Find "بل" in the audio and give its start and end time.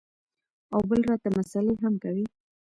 0.89-1.01